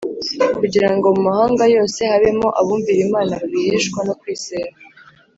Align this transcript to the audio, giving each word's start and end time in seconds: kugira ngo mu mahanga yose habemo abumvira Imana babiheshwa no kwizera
kugira 0.59 0.89
ngo 0.95 1.07
mu 1.15 1.21
mahanga 1.27 1.63
yose 1.75 1.99
habemo 2.11 2.47
abumvira 2.59 2.99
Imana 3.07 3.31
babiheshwa 3.41 3.99
no 4.07 4.13
kwizera 4.19 4.73